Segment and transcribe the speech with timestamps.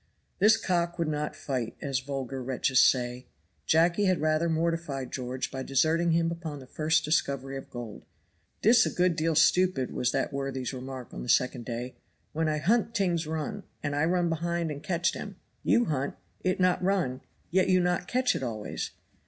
[0.39, 3.27] This cock would not fight, as vulgar wretches say.
[3.67, 8.03] Jacky had rather mortified George by deserting him upon the first discovery of gold.
[8.63, 11.97] "Dis a good deal stupid," was that worthy's remark on the second day.
[12.33, 15.35] "When I hunt tings run, and I run behind and catch dem.
[15.61, 17.21] You hunt it not run
[17.51, 18.89] yet you not catch it always.